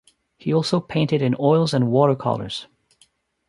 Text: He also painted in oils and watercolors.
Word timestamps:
He 0.35 0.51
also 0.51 0.79
painted 0.79 1.21
in 1.21 1.35
oils 1.39 1.75
and 1.75 1.91
watercolors. 1.91 2.65